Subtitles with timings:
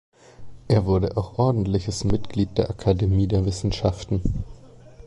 [0.67, 4.23] Er wurde auch ordentliches Mitglied der Akademie der Wissenschaften.